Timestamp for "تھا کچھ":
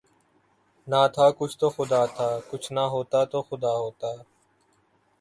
1.13-1.55, 2.15-2.67